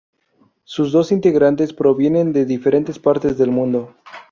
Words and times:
Sus 0.63 0.91
dos 0.91 1.11
integrantes 1.11 1.73
provienen 1.73 2.33
de 2.33 2.45
diferentes 2.45 2.97
partes 2.97 3.37
del 3.37 3.51
mundo. 3.51 3.93